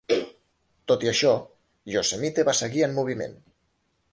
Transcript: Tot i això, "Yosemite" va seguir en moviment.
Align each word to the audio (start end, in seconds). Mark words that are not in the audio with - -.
Tot 0.91 1.03
i 1.07 1.11
això, 1.11 1.33
"Yosemite" 1.97 2.47
va 2.49 2.57
seguir 2.61 2.85
en 2.89 2.97
moviment. 2.99 3.37